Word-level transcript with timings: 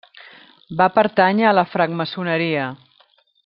Va 0.79 0.87
pertànyer 0.95 1.45
a 1.49 1.53
la 1.59 1.67
francmaçoneria. 1.75 2.67